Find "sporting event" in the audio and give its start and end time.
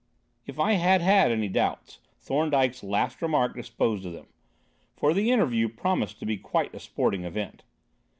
6.79-7.63